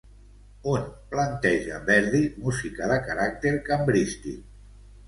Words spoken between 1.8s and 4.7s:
Verdi música de caràcter cambrístic?